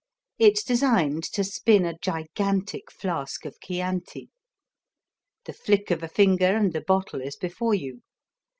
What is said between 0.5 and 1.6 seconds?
designed to